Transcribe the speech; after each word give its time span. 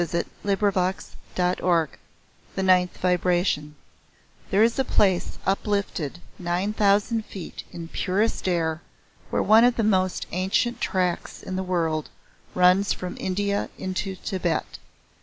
"THE 0.01 0.25
ROUND 0.43 0.73
FACED 0.73 1.15
BEAUTY" 1.35 1.89
THE 2.55 2.63
NINTH 2.63 2.97
VIBRATION 2.97 3.75
There 4.49 4.63
is 4.63 4.79
a 4.79 4.83
place 4.83 5.37
uplifted 5.45 6.17
nine 6.39 6.73
thousand 6.73 7.23
feet 7.25 7.63
in 7.71 7.87
purest 7.87 8.47
air 8.47 8.81
where 9.29 9.43
one 9.43 9.63
of 9.63 9.75
the 9.75 9.83
most 9.83 10.25
ancient 10.31 10.81
tracks 10.81 11.43
in 11.43 11.55
the 11.55 11.61
world 11.61 12.09
runs 12.55 12.93
from 12.93 13.15
India 13.19 13.69
into 13.77 14.15
Tibet. 14.15 14.79